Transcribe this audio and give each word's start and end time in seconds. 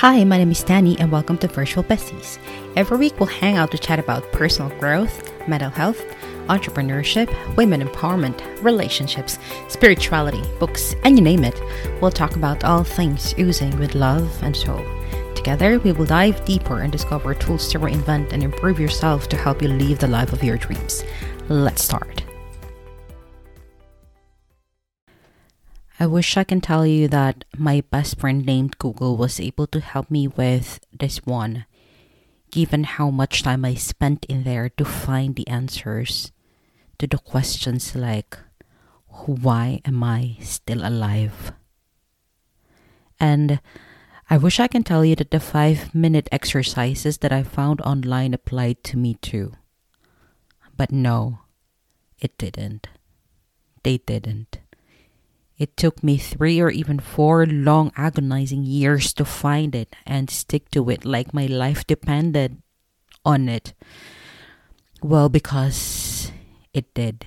Hi, 0.00 0.22
my 0.22 0.38
name 0.38 0.52
is 0.52 0.62
Danny, 0.62 0.96
and 1.00 1.10
welcome 1.10 1.36
to 1.38 1.48
Virtual 1.48 1.82
Besties. 1.82 2.38
Every 2.76 2.96
week, 2.96 3.18
we'll 3.18 3.26
hang 3.26 3.56
out 3.56 3.72
to 3.72 3.78
chat 3.78 3.98
about 3.98 4.30
personal 4.30 4.70
growth, 4.78 5.28
mental 5.48 5.70
health, 5.70 6.00
entrepreneurship, 6.46 7.28
women 7.56 7.82
empowerment, 7.82 8.40
relationships, 8.62 9.40
spirituality, 9.66 10.40
books, 10.60 10.94
and 11.02 11.18
you 11.18 11.24
name 11.24 11.42
it. 11.42 11.60
We'll 12.00 12.12
talk 12.12 12.36
about 12.36 12.62
all 12.62 12.84
things 12.84 13.34
oozing 13.40 13.76
with 13.80 13.96
love 13.96 14.40
and 14.44 14.56
soul. 14.56 14.86
Together, 15.34 15.80
we 15.80 15.90
will 15.90 16.06
dive 16.06 16.44
deeper 16.44 16.82
and 16.82 16.92
discover 16.92 17.34
tools 17.34 17.66
to 17.72 17.80
reinvent 17.80 18.32
and 18.32 18.44
improve 18.44 18.78
yourself 18.78 19.28
to 19.30 19.36
help 19.36 19.60
you 19.60 19.66
live 19.66 19.98
the 19.98 20.06
life 20.06 20.32
of 20.32 20.44
your 20.44 20.58
dreams. 20.58 21.02
Let's 21.48 21.82
start. 21.82 22.22
I 26.00 26.06
wish 26.06 26.36
I 26.36 26.44
can 26.44 26.60
tell 26.60 26.86
you 26.86 27.08
that 27.08 27.44
my 27.56 27.82
best 27.90 28.20
friend 28.20 28.46
named 28.46 28.78
Google 28.78 29.16
was 29.16 29.40
able 29.40 29.66
to 29.68 29.80
help 29.80 30.12
me 30.12 30.28
with 30.28 30.78
this 30.94 31.26
one, 31.26 31.66
given 32.52 32.84
how 32.84 33.10
much 33.10 33.42
time 33.42 33.64
I 33.64 33.74
spent 33.74 34.24
in 34.26 34.44
there 34.44 34.68
to 34.78 34.84
find 34.84 35.34
the 35.34 35.48
answers 35.48 36.30
to 36.98 37.08
the 37.08 37.18
questions 37.18 37.96
like, 37.96 38.38
why 39.26 39.80
am 39.84 40.04
I 40.04 40.36
still 40.40 40.86
alive? 40.86 41.50
And 43.18 43.60
I 44.30 44.38
wish 44.38 44.60
I 44.60 44.68
can 44.68 44.84
tell 44.84 45.04
you 45.04 45.16
that 45.16 45.32
the 45.32 45.40
five 45.40 45.92
minute 45.96 46.28
exercises 46.30 47.18
that 47.18 47.32
I 47.32 47.42
found 47.42 47.80
online 47.80 48.34
applied 48.34 48.84
to 48.84 48.96
me 48.96 49.14
too. 49.14 49.54
But 50.76 50.92
no, 50.92 51.40
it 52.20 52.38
didn't. 52.38 52.86
They 53.82 53.98
didn't. 53.98 54.60
It 55.58 55.76
took 55.76 56.04
me 56.04 56.18
three 56.18 56.60
or 56.60 56.70
even 56.70 57.00
four 57.00 57.44
long 57.44 57.90
agonizing 57.96 58.62
years 58.62 59.12
to 59.14 59.24
find 59.24 59.74
it 59.74 59.94
and 60.06 60.30
stick 60.30 60.70
to 60.70 60.88
it 60.88 61.04
like 61.04 61.34
my 61.34 61.46
life 61.46 61.84
depended 61.84 62.62
on 63.24 63.48
it. 63.48 63.74
Well, 65.02 65.28
because 65.28 66.30
it 66.72 66.94
did. 66.94 67.26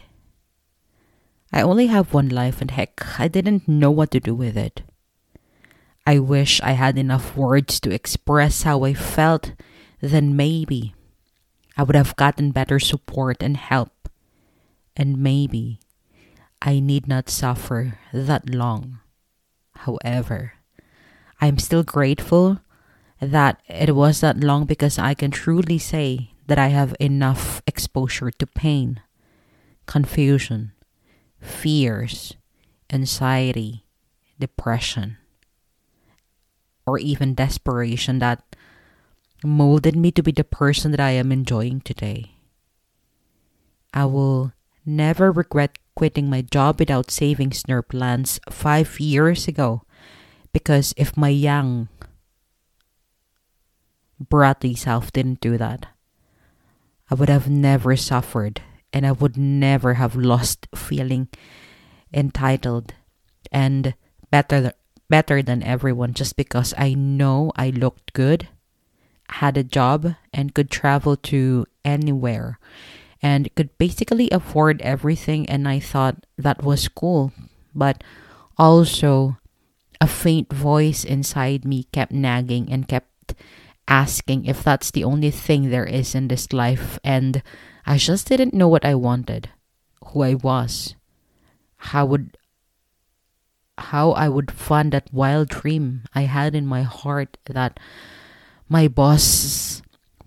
I 1.52 1.62
only 1.62 1.88
have 1.88 2.14
one 2.14 2.30
life, 2.30 2.62
and 2.62 2.72
heck, 2.72 3.20
I 3.20 3.28
didn't 3.28 3.68
know 3.68 3.92
what 3.92 4.12
to 4.12 4.22
do 4.22 4.34
with 4.34 4.56
it. 4.56 4.84
I 6.08 6.18
wish 6.20 6.62
I 6.62 6.72
had 6.72 6.98
enough 6.98 7.36
words 7.36 7.80
to 7.82 7.92
express 7.92 8.64
how 8.64 8.84
I 8.84 8.94
felt, 8.94 9.54
then 10.00 10.36
maybe 10.36 10.96
I 11.76 11.84
would 11.84 11.96
have 11.96 12.16
gotten 12.16 12.52
better 12.52 12.80
support 12.80 13.44
and 13.44 13.58
help. 13.58 14.09
And 14.96 15.18
maybe 15.18 15.80
I 16.62 16.80
need 16.80 17.08
not 17.08 17.30
suffer 17.30 17.98
that 18.14 18.54
long. 18.54 19.00
However, 19.73 20.54
I'm 21.40 21.58
still 21.58 21.84
grateful 21.84 22.62
that 23.20 23.62
it 23.68 23.95
was 23.95 24.22
that 24.22 24.38
long 24.38 24.66
because 24.66 25.00
I 25.00 25.14
can 25.16 25.31
truly 25.31 25.80
say 25.80 26.31
that 26.45 26.59
I 26.59 26.68
have 26.68 26.95
enough 27.00 27.62
exposure 27.66 28.30
to 28.30 28.45
pain, 28.45 29.02
confusion, 29.88 30.73
fears, 31.40 32.36
anxiety, 32.92 33.86
depression, 34.40 35.18
or 36.86 37.00
even 37.00 37.34
desperation 37.34 38.20
that 38.20 38.44
molded 39.44 39.96
me 39.96 40.12
to 40.12 40.22
be 40.22 40.31
the 40.31 40.44
person 40.44 40.92
that 40.92 41.00
I 41.00 41.12
am 41.12 41.31
enjoying 41.31 41.81
today. 41.81 42.36
I 43.94 44.06
will 44.06 44.53
never 44.86 45.31
regret 45.31 45.78
quitting 45.95 46.30
my 46.30 46.42
job 46.42 46.80
without 46.80 47.11
savings 47.11 47.64
nor 47.67 47.81
plans 47.81 48.39
five 48.50 49.00
years 49.00 49.47
ago. 49.47 49.84
Because 50.53 50.94
if 50.97 51.16
my 51.16 51.30
young 51.30 51.88
bratty 54.22 54.78
self 54.78 55.12
didn't 55.12 55.41
do 55.41 55.57
that, 55.57 55.88
I 57.09 57.16
would 57.16 57.30
have 57.30 57.50
never 57.50 57.96
suffered 57.96 58.62
and 58.94 59.06
I 59.06 59.12
would 59.12 59.38
never 59.38 59.96
have 59.96 60.16
lost 60.16 60.68
feeling 60.75 61.30
entitled 62.13 62.94
and 63.51 63.94
better 64.30 64.74
better 65.09 65.41
than 65.41 65.62
everyone 65.63 66.13
just 66.13 66.38
because 66.38 66.74
I 66.78 66.94
know 66.94 67.51
I 67.57 67.69
looked 67.69 68.13
good, 68.13 68.47
had 69.30 69.57
a 69.57 69.63
job 69.63 70.16
and 70.34 70.53
could 70.53 70.72
travel 70.72 71.18
to 71.31 71.66
anywhere 71.84 72.59
and 73.22 73.54
could 73.56 73.78
basically 73.78 74.30
afford 74.32 74.82
everything 74.82 75.48
and 75.50 75.68
I 75.68 75.80
thought 75.80 76.26
that 76.38 76.64
was 76.64 76.88
cool. 76.88 77.32
But 77.74 78.04
also 78.58 79.38
a 80.02 80.08
faint 80.08 80.52
voice 80.52 81.04
inside 81.04 81.64
me 81.64 81.86
kept 81.94 82.12
nagging 82.12 82.72
and 82.72 82.88
kept 82.88 83.36
asking 83.88 84.46
if 84.46 84.64
that's 84.64 84.92
the 84.92 85.04
only 85.04 85.30
thing 85.30 85.70
there 85.70 85.86
is 85.86 86.16
in 86.16 86.28
this 86.28 86.52
life 86.52 87.00
and 87.04 87.44
I 87.86 87.98
just 87.98 88.28
didn't 88.28 88.54
know 88.54 88.68
what 88.68 88.86
I 88.86 88.96
wanted 88.96 89.50
who 90.06 90.22
I 90.24 90.34
was 90.36 90.96
how 91.78 92.06
would 92.06 92.38
how 93.78 94.12
I 94.12 94.30
would 94.30 94.52
fund 94.52 94.94
that 94.94 95.12
wild 95.12 95.50
dream 95.50 96.04
I 96.14 96.22
had 96.22 96.56
in 96.56 96.66
my 96.66 96.84
heart 96.84 97.38
that 97.46 97.80
my 98.70 98.88
boss 98.88 99.81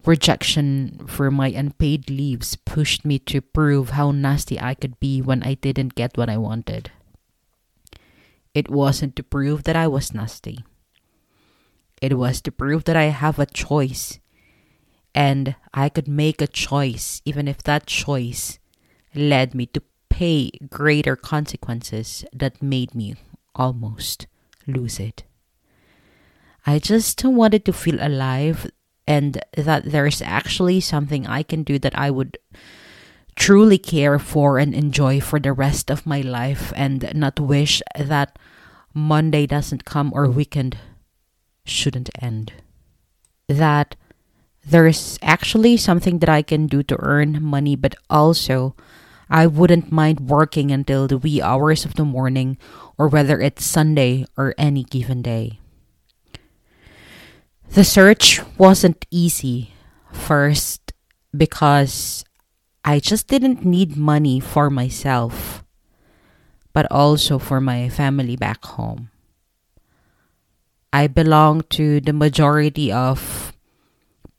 Rejection 0.06 1.06
for 1.06 1.30
my 1.30 1.48
unpaid 1.48 2.10
leaves 2.10 2.56
pushed 2.56 3.04
me 3.04 3.18
to 3.20 3.40
prove 3.40 3.90
how 3.90 4.10
nasty 4.10 4.60
I 4.60 4.74
could 4.74 5.00
be 5.00 5.22
when 5.22 5.42
I 5.42 5.54
didn't 5.54 5.94
get 5.94 6.18
what 6.18 6.28
I 6.28 6.36
wanted. 6.36 6.90
It 8.52 8.70
wasn't 8.70 9.16
to 9.16 9.22
prove 9.22 9.64
that 9.64 9.76
I 9.76 9.88
was 9.88 10.12
nasty. 10.12 10.62
It 12.02 12.18
was 12.18 12.42
to 12.42 12.52
prove 12.52 12.84
that 12.84 12.96
I 12.96 13.04
have 13.04 13.38
a 13.38 13.46
choice 13.46 14.20
and 15.14 15.56
I 15.72 15.88
could 15.88 16.08
make 16.08 16.42
a 16.42 16.46
choice 16.46 17.22
even 17.24 17.48
if 17.48 17.62
that 17.62 17.86
choice 17.86 18.58
led 19.14 19.54
me 19.54 19.66
to 19.66 19.82
pay 20.10 20.50
greater 20.68 21.16
consequences 21.16 22.24
that 22.32 22.62
made 22.62 22.94
me 22.94 23.16
almost 23.54 24.26
lose 24.66 25.00
it. 25.00 25.24
I 26.66 26.78
just 26.78 27.24
wanted 27.24 27.64
to 27.64 27.72
feel 27.72 27.98
alive 28.00 28.70
and 29.06 29.40
that 29.56 29.84
there's 29.84 30.22
actually 30.22 30.80
something 30.80 31.26
I 31.26 31.42
can 31.42 31.62
do 31.62 31.78
that 31.78 31.96
I 31.98 32.10
would 32.10 32.38
truly 33.36 33.78
care 33.78 34.18
for 34.18 34.58
and 34.58 34.74
enjoy 34.74 35.20
for 35.20 35.40
the 35.40 35.52
rest 35.52 35.90
of 35.90 36.06
my 36.06 36.20
life 36.20 36.72
and 36.76 37.10
not 37.14 37.40
wish 37.40 37.82
that 37.98 38.38
Monday 38.94 39.46
doesn't 39.46 39.84
come 39.84 40.12
or 40.14 40.30
weekend 40.30 40.78
shouldn't 41.64 42.10
end. 42.20 42.52
That 43.48 43.96
there's 44.64 45.18
actually 45.20 45.76
something 45.76 46.20
that 46.20 46.28
I 46.28 46.42
can 46.42 46.66
do 46.66 46.82
to 46.84 46.96
earn 47.00 47.42
money, 47.42 47.76
but 47.76 47.94
also 48.08 48.74
I 49.28 49.46
wouldn't 49.46 49.92
mind 49.92 50.30
working 50.30 50.70
until 50.70 51.06
the 51.06 51.18
wee 51.18 51.42
hours 51.42 51.84
of 51.84 51.94
the 51.94 52.04
morning 52.04 52.56
or 52.96 53.08
whether 53.08 53.40
it's 53.40 53.64
Sunday 53.64 54.24
or 54.36 54.54
any 54.56 54.84
given 54.84 55.22
day. 55.22 55.58
The 57.74 57.82
search 57.82 58.38
wasn't 58.54 59.02
easy. 59.10 59.74
First, 60.12 60.94
because 61.34 62.22
I 62.86 63.00
just 63.02 63.26
didn't 63.26 63.66
need 63.66 63.98
money 63.98 64.38
for 64.38 64.70
myself, 64.70 65.66
but 66.70 66.86
also 66.86 67.40
for 67.42 67.60
my 67.60 67.88
family 67.88 68.36
back 68.38 68.64
home. 68.78 69.10
I 70.92 71.08
belong 71.08 71.66
to 71.74 71.98
the 71.98 72.14
majority 72.14 72.92
of 72.94 73.50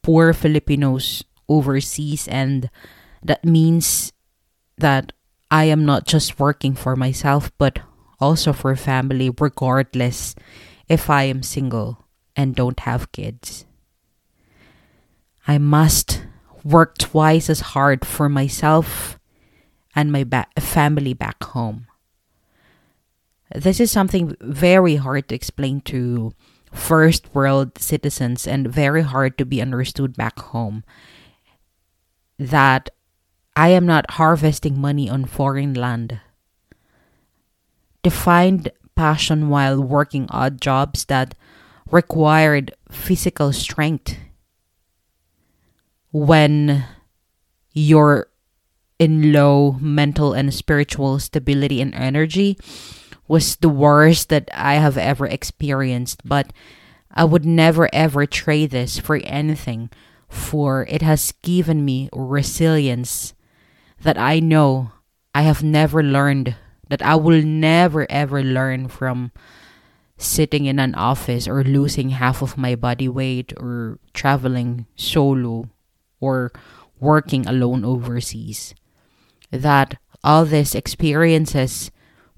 poor 0.02 0.32
Filipinos 0.32 1.28
overseas, 1.52 2.30
and 2.32 2.72
that 3.20 3.44
means 3.44 4.14
that 4.78 5.12
I 5.52 5.66
am 5.66 5.84
not 5.84 6.08
just 6.08 6.40
working 6.40 6.74
for 6.74 6.96
myself, 6.96 7.52
but 7.60 7.84
also 8.18 8.54
for 8.54 8.78
family, 8.78 9.28
regardless 9.28 10.36
if 10.88 11.10
I 11.10 11.24
am 11.28 11.44
single 11.44 12.05
and 12.36 12.56
don't 12.56 12.82
have 12.82 13.12
kids. 13.12 13.66
I 15.48 15.58
must 15.58 16.24
work 16.64 16.98
twice 16.98 17.50
as 17.50 17.76
hard 17.76 18.06
for 18.06 18.28
myself 18.28 19.20
and 19.96 20.12
my 20.12 20.24
ba- 20.24 20.48
family 20.60 21.14
back 21.14 21.44
home. 21.44 21.88
This 23.54 23.80
is 23.80 23.92
something 23.92 24.36
very 24.42 24.96
hard 24.96 25.30
to 25.30 25.36
explain 25.36 25.82
to 25.82 26.34
first 26.74 27.34
world 27.34 27.78
citizens 27.78 28.48
and 28.48 28.68
very 28.68 29.04
hard 29.04 29.38
to 29.38 29.46
be 29.46 29.62
understood 29.62 30.18
back 30.18 30.40
home. 30.40 30.84
That 32.38 32.90
I 33.56 33.70
am 33.70 33.86
not 33.86 34.20
harvesting 34.20 34.82
money 34.82 35.10
on 35.10 35.26
foreign 35.26 35.74
land. 35.74 36.20
To 38.04 38.10
find 38.10 38.70
passion 38.96 39.50
while 39.50 39.82
working 39.82 40.28
odd 40.30 40.60
jobs 40.60 41.06
that 41.06 41.36
required 41.92 42.74
physical 42.90 43.54
strength 43.54 44.18
when 46.12 46.86
you're 47.74 48.28
in 48.98 49.34
low 49.34 49.74
mental 49.82 50.34
and 50.34 50.54
spiritual 50.54 51.20
stability 51.20 51.82
and 51.82 51.94
energy 51.94 52.58
was 53.28 53.58
the 53.58 53.70
worst 53.70 54.30
that 54.30 54.50
I 54.54 54.76
have 54.76 54.98
ever 54.98 55.26
experienced. 55.26 56.22
But 56.24 56.54
I 57.12 57.24
would 57.24 57.46
never 57.46 57.90
ever 57.94 58.26
trade 58.26 58.72
this 58.72 59.00
for 59.00 59.18
anything, 59.18 59.90
for 60.30 60.86
it 60.90 61.02
has 61.02 61.34
given 61.42 61.84
me 61.84 62.10
resilience 62.14 63.34
that 64.02 64.18
I 64.18 64.40
know 64.40 64.92
I 65.34 65.42
have 65.42 65.64
never 65.64 66.02
learned, 66.04 66.56
that 66.90 67.02
I 67.02 67.16
will 67.16 67.42
never 67.42 68.10
ever 68.10 68.44
learn 68.44 68.88
from 68.88 69.32
sitting 70.18 70.66
in 70.66 70.80
an 70.80 70.96
office 70.96 71.48
or 71.48 71.64
losing 71.64 72.10
half 72.10 72.42
of 72.42 72.58
my 72.58 72.76
body 72.76 73.08
weight 73.08 73.54
or 73.58 74.00
traveling 74.14 74.86
solo 74.96 75.70
or 76.20 76.52
working 77.00 77.46
alone 77.48 77.84
overseas. 77.84 78.74
That 79.52 79.98
all 80.24 80.46
these 80.46 80.74
experiences 80.74 81.92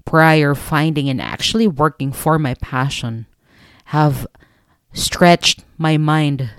prior 0.04 0.54
finding 0.54 1.08
and 1.08 1.20
actually 1.20 1.68
working 1.68 2.12
for 2.12 2.38
my 2.38 2.54
passion 2.54 3.26
have 3.86 4.26
stretched 4.92 5.64
my 5.76 5.96
mind 5.96 6.50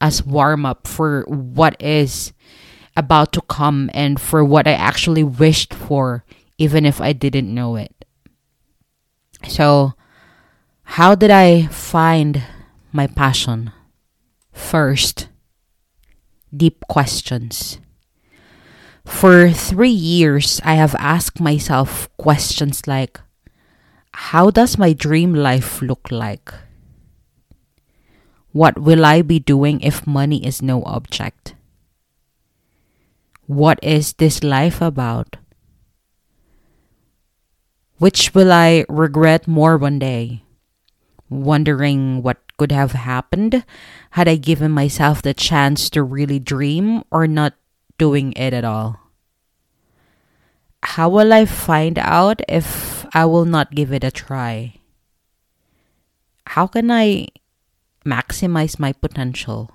as 0.00 0.24
warm 0.24 0.64
up 0.64 0.86
for 0.86 1.24
what 1.28 1.80
is 1.80 2.32
about 2.96 3.32
to 3.32 3.40
come 3.42 3.90
and 3.94 4.20
for 4.20 4.44
what 4.44 4.66
I 4.66 4.72
actually 4.72 5.22
wished 5.22 5.72
for 5.72 6.24
even 6.58 6.84
if 6.84 7.00
I 7.00 7.12
didn't 7.12 7.52
know 7.52 7.76
it. 7.76 7.94
So 9.46 9.94
how 10.96 11.14
did 11.14 11.30
I 11.30 11.66
find 11.66 12.42
my 12.92 13.06
passion? 13.06 13.72
First, 14.52 15.28
deep 16.50 16.82
questions. 16.88 17.78
For 19.04 19.50
three 19.50 19.94
years, 19.94 20.60
I 20.64 20.74
have 20.74 20.96
asked 20.98 21.40
myself 21.40 22.08
questions 22.16 22.88
like 22.88 23.20
How 24.32 24.50
does 24.50 24.78
my 24.78 24.92
dream 24.92 25.34
life 25.34 25.82
look 25.82 26.10
like? 26.10 26.52
What 28.52 28.80
will 28.80 29.04
I 29.04 29.20
be 29.22 29.38
doing 29.38 29.80
if 29.82 30.06
money 30.06 30.44
is 30.44 30.62
no 30.62 30.82
object? 30.84 31.54
What 33.46 33.78
is 33.82 34.14
this 34.14 34.42
life 34.42 34.80
about? 34.80 35.36
Which 37.98 38.34
will 38.34 38.50
I 38.50 38.84
regret 38.88 39.46
more 39.46 39.76
one 39.76 39.98
day? 39.98 40.47
Wondering 41.28 42.22
what 42.22 42.38
could 42.56 42.72
have 42.72 42.92
happened 42.92 43.64
had 44.12 44.28
I 44.28 44.36
given 44.36 44.72
myself 44.72 45.22
the 45.22 45.34
chance 45.34 45.88
to 45.90 46.02
really 46.02 46.38
dream 46.38 47.04
or 47.10 47.26
not 47.26 47.54
doing 47.98 48.32
it 48.32 48.52
at 48.52 48.64
all. 48.64 48.98
How 50.82 51.08
will 51.08 51.32
I 51.32 51.44
find 51.44 51.98
out 51.98 52.40
if 52.48 53.06
I 53.14 53.24
will 53.24 53.44
not 53.44 53.74
give 53.74 53.92
it 53.92 54.04
a 54.04 54.10
try? 54.10 54.74
How 56.46 56.66
can 56.66 56.90
I 56.90 57.28
maximize 58.06 58.78
my 58.78 58.92
potential? 58.92 59.70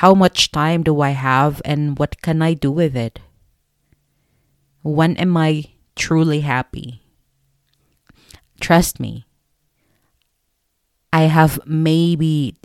How 0.00 0.14
much 0.14 0.52
time 0.52 0.82
do 0.84 1.00
I 1.00 1.10
have 1.10 1.60
and 1.64 1.98
what 1.98 2.20
can 2.22 2.42
I 2.42 2.54
do 2.54 2.70
with 2.70 2.96
it? 2.96 3.20
When 4.82 5.16
am 5.16 5.36
I 5.36 5.64
truly 5.96 6.40
happy? 6.40 7.02
Trust 8.60 9.00
me, 9.00 9.27
I 11.12 11.22
have 11.22 11.58
maybe 11.66 12.56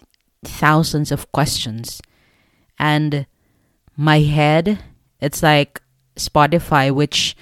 thousands 0.43 1.11
of 1.11 1.31
questions. 1.31 2.01
And 2.77 3.25
my 3.95 4.19
head, 4.19 4.79
it's 5.19 5.41
like 5.41 5.81
Spotify, 6.15 6.91
which 6.91 7.35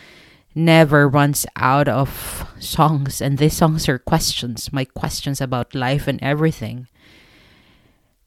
never 0.54 1.08
runs 1.08 1.46
out 1.56 1.88
of 1.88 2.46
songs. 2.60 3.22
And 3.22 3.38
these 3.38 3.56
songs 3.56 3.88
are 3.90 3.98
questions, 3.98 4.72
my 4.72 4.86
questions 4.86 5.42
about 5.42 5.76
life 5.76 6.08
and 6.08 6.22
everything. 6.22 6.88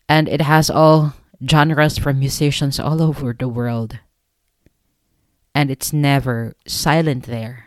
And 0.09 0.29
it 0.29 0.41
has 0.41 0.71
all 0.71 1.15
genres 1.49 1.99
from 1.99 2.19
musicians 2.19 2.81
all 2.81 3.03
over 3.03 3.33
the 3.33 3.49
world. 3.49 3.99
And 5.55 5.71
it's 5.71 5.93
never 5.93 6.55
silent 6.67 7.25
there. 7.25 7.67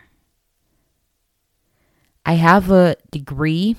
I 2.26 2.34
have 2.34 2.70
a 2.70 2.96
degree 3.10 3.76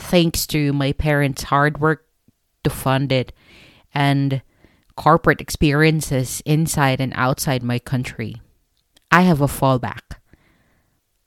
thanks 0.00 0.46
to 0.48 0.72
my 0.72 0.92
parents' 0.92 1.44
hard 1.44 1.78
work 1.78 2.06
to 2.64 2.70
fund 2.70 3.12
it 3.12 3.32
and 3.94 4.42
corporate 4.96 5.40
experiences 5.40 6.42
inside 6.44 7.00
and 7.00 7.12
outside 7.14 7.62
my 7.62 7.78
country, 7.78 8.40
I 9.10 9.22
have 9.22 9.40
a 9.40 9.46
fallback. 9.46 10.18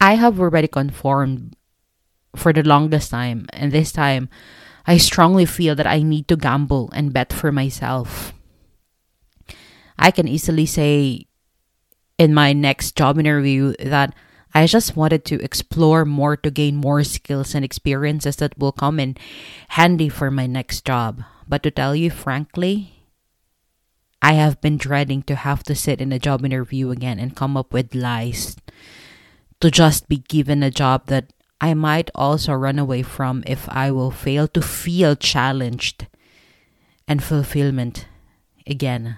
I 0.01 0.15
have 0.15 0.39
already 0.39 0.67
conformed 0.67 1.55
for 2.35 2.51
the 2.51 2.63
longest 2.63 3.11
time, 3.11 3.45
and 3.53 3.71
this 3.71 3.91
time 3.91 4.27
I 4.85 4.97
strongly 4.97 5.45
feel 5.45 5.75
that 5.75 5.87
I 5.87 6.01
need 6.01 6.27
to 6.27 6.35
gamble 6.35 6.89
and 6.93 7.13
bet 7.13 7.31
for 7.31 7.51
myself. 7.51 8.33
I 9.97 10.11
can 10.11 10.27
easily 10.27 10.65
say 10.65 11.27
in 12.17 12.33
my 12.33 12.53
next 12.53 12.95
job 12.95 13.19
interview 13.19 13.73
that 13.79 14.13
I 14.53 14.67
just 14.67 14.95
wanted 14.95 15.25
to 15.25 15.41
explore 15.41 16.05
more 16.05 16.37
to 16.37 16.51
gain 16.51 16.75
more 16.75 17.03
skills 17.03 17.55
and 17.55 17.65
experiences 17.65 18.37
that 18.37 18.57
will 18.57 18.71
come 18.71 18.99
in 18.99 19.17
handy 19.69 20.09
for 20.09 20.29
my 20.29 20.45
next 20.45 20.85
job. 20.85 21.23
But 21.47 21.63
to 21.63 21.71
tell 21.71 21.95
you 21.95 22.11
frankly, 22.11 23.09
I 24.21 24.33
have 24.33 24.61
been 24.61 24.77
dreading 24.77 25.23
to 25.23 25.35
have 25.35 25.63
to 25.63 25.75
sit 25.75 25.99
in 25.99 26.13
a 26.13 26.19
job 26.19 26.45
interview 26.45 26.91
again 26.91 27.19
and 27.19 27.35
come 27.35 27.57
up 27.57 27.73
with 27.73 27.95
lies 27.95 28.55
to 29.59 29.71
just 29.71 30.07
be 30.07 30.17
given 30.17 30.61
a 30.61 30.71
job 30.71 31.07
that 31.07 31.33
I 31.59 31.73
might 31.73 32.11
also 32.13 32.53
run 32.53 32.77
away 32.77 33.03
from 33.03 33.43
if 33.47 33.67
I 33.69 33.91
will 33.91 34.11
fail 34.11 34.47
to 34.49 34.61
feel 34.61 35.15
challenged 35.15 36.07
and 37.07 37.23
fulfillment 37.23 38.07
again. 38.67 39.17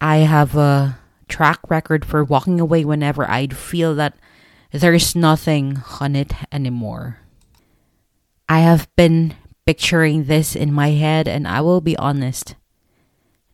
I 0.00 0.18
have 0.18 0.56
a 0.56 0.98
track 1.30 1.58
record 1.70 2.04
for 2.04 2.22
walking 2.22 2.60
away 2.60 2.84
whenever 2.84 3.28
I'd 3.30 3.56
feel 3.56 3.94
that 3.94 4.18
there's 4.72 5.16
nothing 5.16 5.82
on 6.00 6.14
it 6.14 6.32
anymore. 6.52 7.18
I 8.48 8.60
have 8.60 8.88
been 8.96 9.34
picturing 9.64 10.24
this 10.24 10.56
in 10.56 10.72
my 10.72 10.90
head, 10.90 11.28
and 11.28 11.46
I 11.46 11.60
will 11.60 11.80
be 11.80 11.96
honest. 11.96 12.56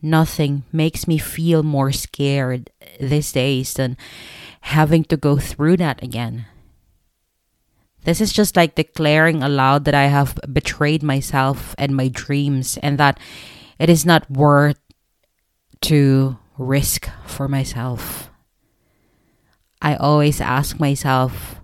Nothing 0.00 0.64
makes 0.72 1.06
me 1.06 1.18
feel 1.18 1.62
more 1.62 1.92
scared 1.92 2.70
these 2.98 3.32
days 3.32 3.74
than 3.74 3.96
having 4.60 5.04
to 5.04 5.16
go 5.16 5.36
through 5.36 5.76
that 5.78 6.02
again. 6.02 6.46
This 8.04 8.20
is 8.20 8.32
just 8.32 8.56
like 8.56 8.74
declaring 8.74 9.42
aloud 9.42 9.84
that 9.84 9.94
I 9.94 10.06
have 10.06 10.38
betrayed 10.52 11.02
myself 11.02 11.74
and 11.76 11.96
my 11.96 12.08
dreams, 12.08 12.78
and 12.82 12.98
that 12.98 13.20
it 13.78 13.90
is 13.90 14.06
not 14.06 14.30
worth 14.30 14.80
to 15.82 16.38
risk 16.58 17.08
for 17.26 17.48
myself. 17.48 18.30
I 19.80 19.96
always 19.96 20.40
ask 20.40 20.80
myself 20.80 21.60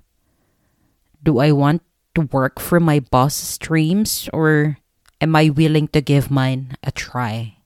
do 1.23 1.39
I 1.39 1.53
want 1.53 1.83
to 2.15 2.29
work 2.33 2.59
for 2.59 2.81
my 2.81 3.01
boss's 3.01 3.57
dreams 3.59 4.29
or 4.33 4.79
am 5.21 5.37
I 5.37 5.51
willing 5.51 5.89
to 5.89 6.01
give 6.01 6.31
mine 6.31 6.77
a 6.83 6.91
try? 6.91 7.57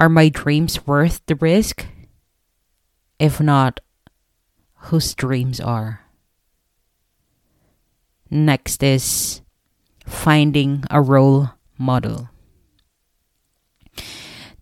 Are 0.00 0.08
my 0.08 0.28
dreams 0.28 0.86
worth 0.86 1.20
the 1.26 1.36
risk? 1.36 1.86
If 3.20 3.38
not, 3.38 3.78
whose 4.90 5.14
dreams 5.14 5.60
are? 5.60 6.00
Next 8.30 8.82
is 8.82 9.42
finding 10.06 10.82
a 10.90 11.00
role 11.00 11.50
model. 11.78 12.31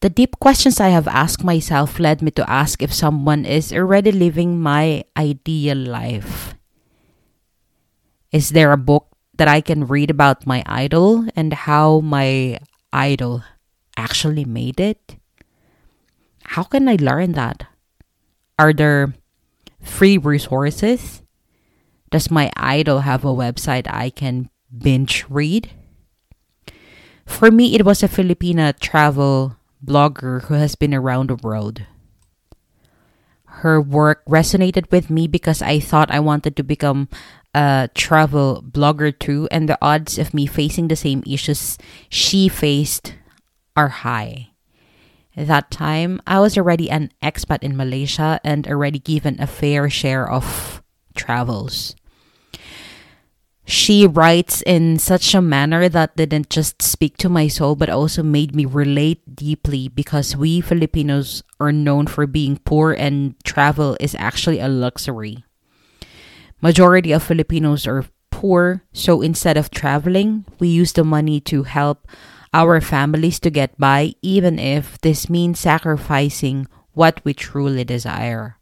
The 0.01 0.09
deep 0.09 0.41
questions 0.41 0.81
I 0.81 0.89
have 0.89 1.07
asked 1.07 1.45
myself 1.45 2.01
led 2.01 2.23
me 2.23 2.31
to 2.33 2.49
ask 2.49 2.81
if 2.81 2.89
someone 2.89 3.45
is 3.45 3.71
already 3.71 4.11
living 4.13 4.57
my 4.57 5.05
ideal 5.13 5.77
life. 5.77 6.57
Is 8.33 8.57
there 8.57 8.73
a 8.73 8.81
book 8.81 9.13
that 9.37 9.47
I 9.47 9.61
can 9.61 9.85
read 9.85 10.09
about 10.09 10.47
my 10.47 10.65
idol 10.65 11.29
and 11.37 11.53
how 11.53 12.01
my 12.01 12.57
idol 12.95 13.45
actually 13.99 14.47
made 14.47 14.81
it? 14.81 15.21
How 16.57 16.63
can 16.65 16.89
I 16.89 16.97
learn 16.97 17.33
that? 17.33 17.69
Are 18.59 18.73
there 18.73 19.13
free 19.85 20.17
resources? 20.17 21.21
Does 22.09 22.31
my 22.31 22.51
idol 22.57 23.01
have 23.01 23.25
a 23.25 23.37
website 23.37 23.85
I 23.85 24.09
can 24.09 24.49
binge 24.73 25.27
read? 25.29 25.69
For 27.27 27.51
me, 27.51 27.77
it 27.77 27.85
was 27.85 28.03
a 28.03 28.09
Filipina 28.09 28.73
travel 28.81 29.60
blogger 29.85 30.45
who 30.45 30.55
has 30.55 30.75
been 30.75 30.95
around 30.95 31.29
the 31.31 31.37
world. 31.37 31.83
Her 33.65 33.81
work 33.81 34.25
resonated 34.27 34.91
with 34.91 35.11
me 35.11 35.27
because 35.27 35.61
I 35.61 35.81
thought 35.81 36.11
I 36.11 36.21
wanted 36.21 36.57
to 36.57 36.63
become 36.63 37.09
a 37.55 37.91
travel 37.95 38.63
blogger 38.63 39.17
too, 39.17 39.49
and 39.51 39.69
the 39.69 39.79
odds 39.83 40.19
of 40.19 40.33
me 40.33 40.47
facing 40.47 40.89
the 40.89 40.97
same 40.97 41.23
issues 41.27 41.77
she 42.09 42.49
faced 42.49 43.15
are 43.77 43.89
high. 43.89 44.51
At 45.37 45.47
that 45.49 45.71
time, 45.71 46.21
I 46.27 46.41
was 46.41 46.57
already 46.59 46.91
an 46.91 47.11
expat 47.23 47.63
in 47.63 47.77
Malaysia 47.77 48.41
and 48.45 48.67
already 48.67 48.99
given 48.99 49.41
a 49.41 49.47
fair 49.47 49.89
share 49.91 50.29
of 50.29 50.83
travels. 51.15 51.95
She 53.71 54.05
writes 54.05 54.67
in 54.67 54.99
such 54.99 55.33
a 55.33 55.41
manner 55.41 55.89
that 55.89 56.17
didn't 56.17 56.51
just 56.51 56.83
speak 56.83 57.17
to 57.19 57.29
my 57.29 57.47
soul 57.47 57.77
but 57.77 57.89
also 57.89 58.21
made 58.21 58.53
me 58.53 58.67
relate 58.67 59.23
deeply 59.37 59.87
because 59.87 60.35
we 60.35 60.61
Filipinos 60.61 61.45
are 61.61 61.71
known 61.71 62.09
for 62.09 62.27
being 62.27 62.59
poor 62.59 62.91
and 62.91 63.39
travel 63.45 63.97
is 64.01 64.17
actually 64.19 64.59
a 64.59 64.67
luxury. 64.67 65.45
Majority 66.61 67.13
of 67.13 67.23
Filipinos 67.23 67.87
are 67.87 68.07
poor, 68.33 68.83
so 68.93 69.23
instead 69.23 69.57
of 69.57 69.71
traveling, 69.71 70.45
we 70.59 70.67
use 70.67 70.93
the 70.95 71.05
money 71.05 71.39
to 71.43 71.63
help 71.63 72.09
our 72.53 72.81
families 72.81 73.39
to 73.39 73.51
get 73.51 73.79
by 73.79 74.19
even 74.21 74.59
if 74.59 74.99
this 74.99 75.31
means 75.31 75.61
sacrificing 75.61 76.67
what 76.95 77.23
we 77.23 77.33
truly 77.33 77.85
desire. 77.85 78.59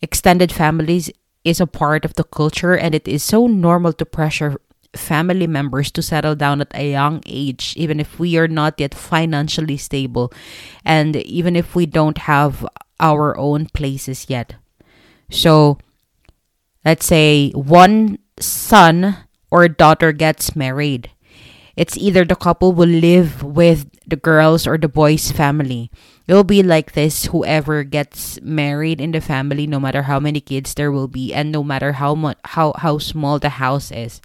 Extended 0.00 0.50
families 0.50 1.12
is 1.44 1.60
a 1.60 1.66
part 1.66 2.04
of 2.04 2.14
the 2.14 2.24
culture 2.24 2.76
and 2.76 2.94
it 2.94 3.06
is 3.06 3.22
so 3.22 3.46
normal 3.46 3.92
to 3.92 4.04
pressure 4.04 4.56
family 4.96 5.46
members 5.46 5.90
to 5.90 6.02
settle 6.02 6.34
down 6.34 6.60
at 6.60 6.74
a 6.74 6.90
young 6.90 7.22
age 7.26 7.74
even 7.76 8.00
if 8.00 8.18
we 8.18 8.36
are 8.36 8.48
not 8.48 8.78
yet 8.78 8.94
financially 8.94 9.76
stable 9.76 10.32
and 10.84 11.16
even 11.16 11.56
if 11.56 11.74
we 11.74 11.84
don't 11.84 12.18
have 12.18 12.66
our 13.00 13.36
own 13.36 13.66
places 13.66 14.26
yet. 14.28 14.54
So 15.30 15.78
let's 16.84 17.06
say 17.06 17.50
one 17.50 18.18
son 18.38 19.16
or 19.50 19.68
daughter 19.68 20.12
gets 20.12 20.56
married. 20.56 21.10
It's 21.76 21.98
either 21.98 22.24
the 22.24 22.36
couple 22.36 22.72
will 22.72 22.88
live 22.88 23.42
with 23.42 23.90
the 24.06 24.16
girls 24.16 24.66
or 24.66 24.78
the 24.78 24.88
boys 24.88 25.32
family 25.32 25.90
it'll 26.26 26.44
be 26.44 26.62
like 26.62 26.92
this 26.92 27.26
whoever 27.26 27.84
gets 27.84 28.40
married 28.40 29.00
in 29.00 29.12
the 29.12 29.20
family 29.20 29.66
no 29.66 29.78
matter 29.78 30.02
how 30.02 30.18
many 30.18 30.40
kids 30.40 30.74
there 30.74 30.92
will 30.92 31.08
be 31.08 31.32
and 31.32 31.52
no 31.52 31.62
matter 31.62 31.92
how 31.92 32.14
much 32.14 32.38
how 32.44 32.72
how 32.78 32.98
small 32.98 33.38
the 33.38 33.60
house 33.60 33.90
is. 33.90 34.20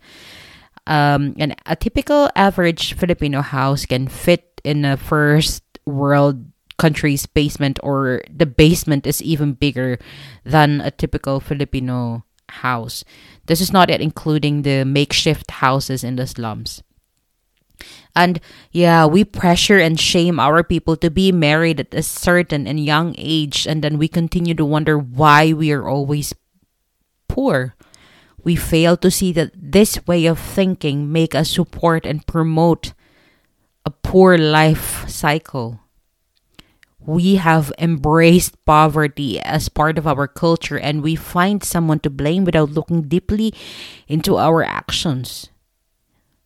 Um 0.87 1.35
and 1.37 1.55
a 1.65 1.75
typical 1.75 2.29
average 2.35 2.93
filipino 2.93 3.41
house 3.41 3.85
can 3.85 4.07
fit 4.07 4.61
in 4.63 4.85
a 4.85 4.97
first 4.97 5.63
world 5.85 6.45
country's 6.77 7.25
basement 7.25 7.79
or 7.83 8.21
the 8.31 8.45
basement 8.45 9.05
is 9.05 9.21
even 9.21 9.53
bigger 9.53 9.99
than 10.45 10.79
a 10.81 10.91
typical 10.91 11.39
filipino 11.39 12.23
house. 12.63 13.03
This 13.45 13.61
is 13.61 13.73
not 13.73 13.89
yet 13.89 14.01
including 14.01 14.63
the 14.63 14.85
makeshift 14.85 15.51
houses 15.51 16.03
in 16.03 16.15
the 16.15 16.25
slums 16.25 16.81
and 18.19 18.39
yeah, 18.71 19.05
we 19.07 19.23
pressure 19.23 19.79
and 19.79 19.99
shame 19.99 20.39
our 20.39 20.61
people 20.61 20.97
to 20.97 21.09
be 21.09 21.31
married 21.31 21.79
at 21.79 21.93
a 21.93 22.03
certain 22.03 22.67
and 22.67 22.79
young 22.79 23.15
age, 23.17 23.65
and 23.65 23.81
then 23.81 23.97
we 23.97 24.07
continue 24.11 24.53
to 24.55 24.65
wonder 24.65 24.99
why 24.99 25.53
we 25.53 25.71
are 25.71 25.87
always 25.87 26.35
poor. 27.29 27.75
We 28.43 28.55
fail 28.55 28.97
to 28.97 29.09
see 29.09 29.31
that 29.33 29.51
this 29.55 30.05
way 30.05 30.25
of 30.25 30.39
thinking 30.39 31.11
make 31.11 31.33
us 31.33 31.49
support 31.49 32.05
and 32.05 32.27
promote 32.27 32.91
a 33.85 33.91
poor 33.91 34.37
life 34.37 35.07
cycle. 35.07 35.79
We 36.99 37.35
have 37.35 37.71
embraced 37.79 38.59
poverty 38.65 39.39
as 39.39 39.69
part 39.69 39.97
of 39.97 40.05
our 40.05 40.27
culture 40.27 40.77
and 40.77 41.01
we 41.01 41.15
find 41.15 41.63
someone 41.63 41.99
to 42.01 42.09
blame 42.09 42.43
without 42.43 42.71
looking 42.71 43.07
deeply 43.07 43.53
into 44.07 44.37
our 44.37 44.63
actions. 44.63 45.49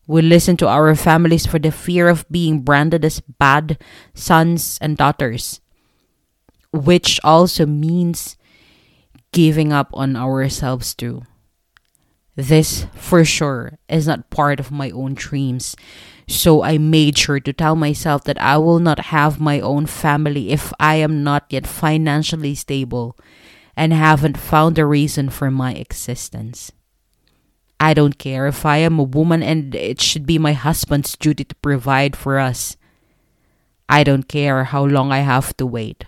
We 0.06 0.22
listen 0.22 0.58
to 0.58 0.68
our 0.68 0.96
families 0.96 1.46
for 1.46 1.60
the 1.60 1.72
fear 1.72 2.10
of 2.10 2.28
being 2.30 2.62
branded 2.62 3.06
as 3.06 3.22
bad 3.22 3.80
sons 4.14 4.78
and 4.82 4.98
daughters, 4.98 5.62
which 6.72 7.20
also 7.24 7.66
means 7.66 8.36
giving 9.32 9.72
up 9.72 9.90
on 9.94 10.16
ourselves 10.16 10.94
too. 10.94 11.24
This, 12.36 12.88
for 12.96 13.24
sure, 13.24 13.78
is 13.88 14.08
not 14.08 14.30
part 14.32 14.60
of 14.60 14.72
my 14.72 14.90
own 14.90 15.14
dreams. 15.14 15.76
So 16.28 16.64
I 16.64 16.78
made 16.80 17.18
sure 17.18 17.40
to 17.40 17.54
tell 17.54 17.76
myself 17.76 18.24
that 18.24 18.42
I 18.42 18.58
will 18.58 18.80
not 18.80 19.14
have 19.14 19.40
my 19.40 19.60
own 19.60 19.86
family 19.86 20.50
if 20.50 20.74
I 20.80 20.96
am 20.96 21.24
not 21.24 21.46
yet 21.50 21.68
financially 21.68 22.56
stable 22.56 23.16
and 23.78 23.94
haven't 23.94 24.38
found 24.38 24.80
a 24.80 24.86
reason 24.86 25.30
for 25.30 25.52
my 25.52 25.74
existence. 25.74 26.72
I 27.80 27.94
don't 27.94 28.18
care 28.18 28.48
if 28.48 28.66
I 28.66 28.78
am 28.78 29.00
a 29.00 29.04
woman 29.04 29.44
and 29.44 29.76
it 29.76 30.02
should 30.02 30.26
be 30.26 30.40
my 30.40 30.54
husband's 30.54 31.18
duty 31.18 31.44
to 31.44 31.56
provide 31.56 32.16
for 32.16 32.40
us. 32.40 32.78
I 33.90 34.04
don't 34.04 34.28
care 34.28 34.64
how 34.64 34.86
long 34.86 35.12
I 35.12 35.20
have 35.20 35.56
to 35.58 35.66
wait. 35.66 36.06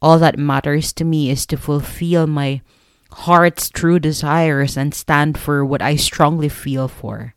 All 0.00 0.18
that 0.20 0.38
matters 0.38 0.92
to 0.94 1.04
me 1.04 1.30
is 1.30 1.46
to 1.46 1.56
fulfill 1.56 2.26
my 2.26 2.62
heart's 3.10 3.68
true 3.68 3.98
desires 3.98 4.76
and 4.76 4.94
stand 4.94 5.38
for 5.38 5.64
what 5.64 5.82
I 5.82 5.96
strongly 5.96 6.48
feel 6.48 6.86
for. 6.86 7.34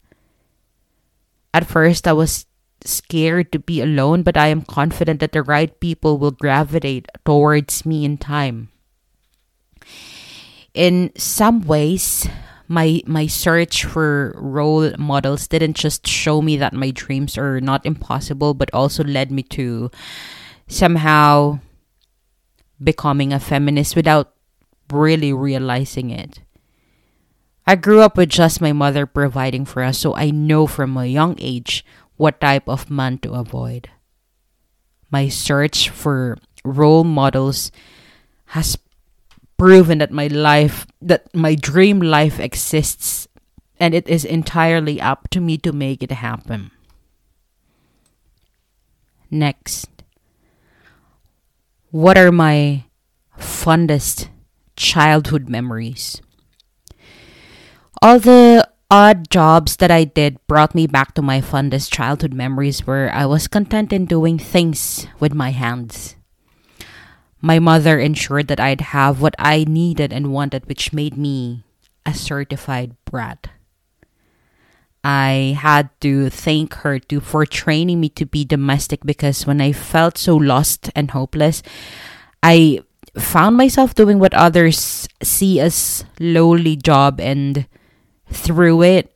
At 1.54 1.68
first, 1.68 2.08
I 2.08 2.14
was 2.14 2.46
scared 2.86 3.52
to 3.52 3.60
be 3.60 3.82
alone, 3.82 4.24
but 4.24 4.38
I 4.38 4.48
am 4.48 4.62
confident 4.62 5.20
that 5.20 5.32
the 5.32 5.44
right 5.44 5.74
people 5.80 6.18
will 6.18 6.32
gravitate 6.32 7.08
towards 7.26 7.86
me 7.86 8.06
in 8.06 8.18
time. 8.18 8.70
In 10.74 11.12
some 11.18 11.62
ways, 11.68 12.28
my 12.72 13.04
my 13.06 13.28
search 13.28 13.84
for 13.84 14.32
role 14.40 14.96
models 14.96 15.46
didn't 15.46 15.76
just 15.76 16.08
show 16.08 16.42
me 16.42 16.56
that 16.56 16.72
my 16.72 16.90
dreams 16.90 17.38
are 17.38 17.60
not 17.60 17.86
impossible 17.86 18.56
but 18.56 18.72
also 18.72 19.04
led 19.04 19.30
me 19.30 19.44
to 19.44 19.92
somehow 20.72 21.60
becoming 22.82 23.36
a 23.36 23.44
feminist 23.44 23.96
without 23.96 24.32
really 24.90 25.34
realizing 25.34 26.10
it. 26.10 26.40
I 27.68 27.76
grew 27.76 28.00
up 28.00 28.18
with 28.18 28.30
just 28.30 28.62
my 28.64 28.74
mother 28.74 29.06
providing 29.06 29.66
for 29.66 29.84
us, 29.84 30.00
so 30.00 30.16
I 30.16 30.32
know 30.32 30.66
from 30.66 30.98
a 30.98 31.06
young 31.06 31.36
age 31.40 31.86
what 32.16 32.42
type 32.42 32.68
of 32.68 32.90
man 32.90 33.20
to 33.20 33.34
avoid. 33.34 33.90
My 35.12 35.28
search 35.28 35.90
for 35.90 36.40
role 36.64 37.04
models 37.04 37.72
has 38.58 38.80
proven 39.62 40.00
that 40.00 40.10
my 40.10 40.26
life, 40.26 40.88
that 41.04 41.30
my 41.36 41.54
dream 41.54 42.02
life 42.02 42.40
exists, 42.40 43.28
and 43.80 43.94
it 43.94 44.10
is 44.10 44.26
entirely 44.26 45.00
up 45.00 45.30
to 45.30 45.40
me 45.40 45.56
to 45.56 45.72
make 45.72 46.02
it 46.02 46.10
happen. 46.10 46.72
Next, 49.30 49.88
what 51.92 52.18
are 52.18 52.32
my 52.32 52.86
fondest 53.38 54.32
childhood 54.76 55.48
memories? 55.48 56.24
All 58.02 58.18
the 58.18 58.68
odd 58.90 59.30
jobs 59.30 59.76
that 59.76 59.92
I 59.92 60.06
did 60.06 60.42
brought 60.48 60.74
me 60.74 60.88
back 60.88 61.14
to 61.14 61.22
my 61.22 61.40
fondest 61.40 61.94
childhood 61.94 62.34
memories 62.34 62.88
where 62.88 63.14
I 63.14 63.28
was 63.28 63.48
content 63.48 63.94
in 63.94 64.08
doing 64.08 64.40
things 64.40 65.06
with 65.20 65.36
my 65.36 65.52
hands. 65.52 66.16
My 67.42 67.60
mother 67.60 68.00
ensured 68.00 68.48
that 68.48 68.60
I'd 68.60 68.94
have 68.94 69.22
what 69.22 69.36
I 69.40 69.66
needed 69.68 70.14
and 70.14 70.32
wanted, 70.32 70.68
which 70.68 70.94
made 70.94 71.18
me 71.18 71.64
a 72.06 72.14
certified 72.14 72.96
brat. 73.06 73.50
I 75.04 75.58
had 75.58 75.90
to 76.02 76.30
thank 76.30 76.76
her 76.86 77.00
to 77.00 77.20
for 77.20 77.46
training 77.46 78.00
me 78.00 78.10
to 78.10 78.26
be 78.26 78.46
domestic 78.46 79.02
because 79.04 79.48
when 79.48 79.60
I 79.60 79.72
felt 79.72 80.18
so 80.18 80.38
lost 80.38 80.92
and 80.96 81.10
hopeless, 81.10 81.64
I 82.44 82.82
found 83.18 83.58
myself 83.58 83.96
doing 83.96 84.20
what 84.20 84.36
others 84.36 85.10
see 85.24 85.60
as 85.60 86.06
lowly 86.20 86.76
job 86.76 87.20
and 87.20 87.66
through 88.30 88.84
it 88.84 89.12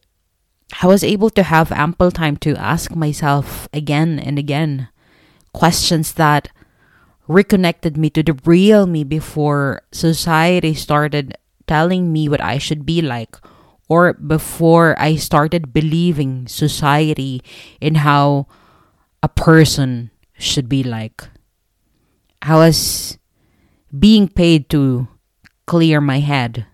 I 0.81 0.87
was 0.87 1.03
able 1.03 1.29
to 1.31 1.43
have 1.43 1.71
ample 1.71 2.11
time 2.11 2.37
to 2.37 2.55
ask 2.57 2.95
myself 2.95 3.69
again 3.71 4.19
and 4.19 4.39
again 4.39 4.89
questions 5.53 6.13
that 6.13 6.49
reconnected 7.27 7.97
me 7.97 8.09
to 8.11 8.23
the 8.23 8.37
real 8.45 8.85
me 8.85 9.03
before 9.03 9.81
society 9.91 10.73
started 10.73 11.35
telling 11.67 12.13
me 12.13 12.29
what 12.29 12.41
I 12.41 12.57
should 12.57 12.85
be 12.85 13.01
like 13.01 13.37
or 13.87 14.13
before 14.13 14.95
I 14.99 15.15
started 15.15 15.73
believing 15.73 16.47
society 16.47 17.41
in 17.81 17.95
how 17.95 18.47
a 19.21 19.29
person 19.29 20.11
should 20.37 20.69
be 20.69 20.83
like. 20.83 21.27
I 22.41 22.55
was 22.55 23.17
being 23.89 24.27
paid 24.27 24.69
to 24.69 25.07
clear 25.65 26.01
my 26.01 26.19
head. 26.19 26.65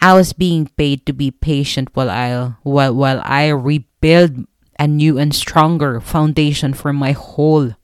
I 0.00 0.14
was 0.14 0.32
being 0.32 0.66
paid 0.76 1.06
to 1.06 1.12
be 1.12 1.30
patient 1.30 1.90
while 1.94 2.10
I 2.10 2.54
while, 2.62 2.94
while 2.94 3.20
I 3.24 3.48
rebuild 3.48 4.46
a 4.78 4.86
new 4.86 5.18
and 5.18 5.34
stronger 5.34 6.00
foundation 6.00 6.72
for 6.72 6.92
my 6.92 7.12
whole 7.12 7.74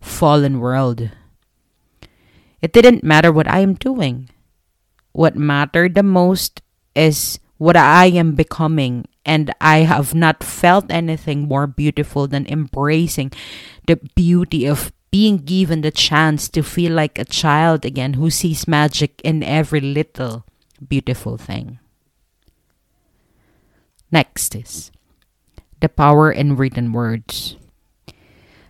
fallen 0.00 0.60
world. 0.60 1.10
It 2.60 2.72
didn't 2.72 3.04
matter 3.04 3.32
what 3.32 3.48
I 3.48 3.60
am 3.60 3.74
doing. 3.74 4.30
What 5.12 5.36
mattered 5.36 5.94
the 5.94 6.02
most 6.02 6.62
is 6.94 7.38
what 7.58 7.76
I 7.76 8.06
am 8.06 8.34
becoming, 8.34 9.06
and 9.24 9.52
I 9.60 9.78
have 9.78 10.14
not 10.14 10.42
felt 10.42 10.90
anything 10.90 11.48
more 11.48 11.66
beautiful 11.66 12.26
than 12.26 12.46
embracing 12.46 13.32
the 13.86 13.96
beauty 14.14 14.66
of 14.66 14.92
being 15.10 15.38
given 15.38 15.80
the 15.80 15.90
chance 15.90 16.48
to 16.50 16.62
feel 16.62 16.92
like 16.92 17.18
a 17.18 17.24
child 17.24 17.84
again 17.84 18.14
who 18.14 18.30
sees 18.30 18.68
magic 18.68 19.20
in 19.24 19.42
every 19.42 19.80
little 19.80 20.44
beautiful 20.86 21.36
thing. 21.36 21.78
Next 24.12 24.54
is 24.54 24.90
the 25.80 25.88
power 25.88 26.30
in 26.30 26.56
written 26.56 26.92
words. 26.92 27.56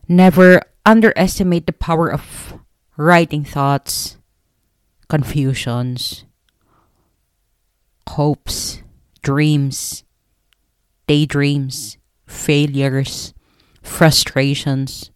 Never 0.08 0.62
underestimate 0.84 1.66
the 1.66 1.72
power 1.72 2.10
of 2.10 2.58
writing 2.96 3.44
thoughts, 3.44 4.16
confusions, 5.08 6.24
hopes, 8.08 8.82
dreams, 9.22 10.04
daydreams, 11.06 11.98
failures, 12.26 13.34
frustrations, 13.82 15.10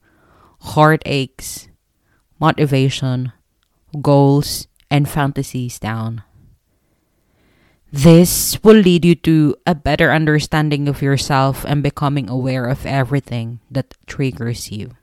heartaches, 0.60 1.68
motivation, 2.38 3.32
goals, 4.00 4.68
and 4.90 5.08
fantasies 5.08 5.78
down. 5.78 6.22
This 7.92 8.56
will 8.64 8.80
lead 8.80 9.04
you 9.04 9.14
to 9.28 9.54
a 9.66 9.74
better 9.74 10.10
understanding 10.12 10.88
of 10.88 11.02
yourself 11.02 11.64
and 11.68 11.82
becoming 11.82 12.30
aware 12.30 12.64
of 12.64 12.86
everything 12.86 13.60
that 13.70 13.92
triggers 14.06 14.72
you. 14.72 14.96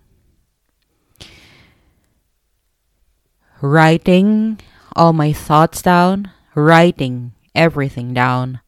Writing 3.61 4.59
all 4.95 5.13
my 5.13 5.33
thoughts 5.33 5.81
down, 5.81 6.31
writing 6.55 7.33
everything 7.53 8.13
down, 8.13 8.61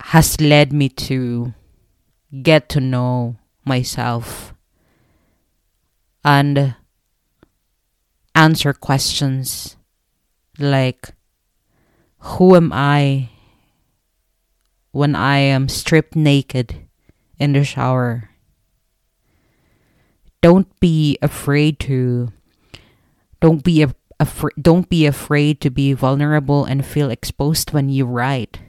has 0.00 0.40
led 0.40 0.72
me 0.72 0.88
to 0.88 1.54
get 2.42 2.68
to 2.70 2.80
know 2.80 3.36
myself 3.64 4.54
and 6.24 6.74
answer 8.34 8.72
questions 8.72 9.76
like 10.58 11.10
who 12.18 12.54
am 12.56 12.72
I 12.72 13.30
when 14.92 15.14
I 15.14 15.38
am 15.38 15.68
stripped 15.68 16.16
naked 16.16 16.86
in 17.38 17.52
the 17.52 17.64
shower? 17.64 18.30
Don't 20.42 20.68
be 20.80 21.18
afraid 21.22 21.78
to 21.80 22.32
don't 23.40 23.64
be 23.64 23.82
a, 23.82 23.94
afra- 24.18 24.54
don't 24.60 24.88
be 24.88 25.06
afraid 25.06 25.60
to 25.60 25.70
be 25.70 25.92
vulnerable 25.92 26.64
and 26.64 26.84
feel 26.84 27.10
exposed 27.10 27.72
when 27.72 27.88
you 27.88 28.04
write. 28.04 28.60